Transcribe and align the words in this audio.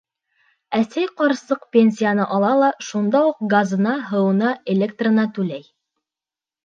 Әсәй-ҡарсыҡ 0.77 1.67
пенсияны 1.75 2.25
ала 2.37 2.49
ла 2.61 2.71
шунда 2.87 3.23
уҡ 3.33 3.45
газына, 3.55 3.95
һыуына, 4.09 4.55
электрына 4.77 5.27
түләй. 5.37 5.67